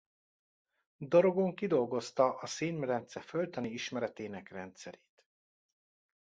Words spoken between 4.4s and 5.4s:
rendszerét.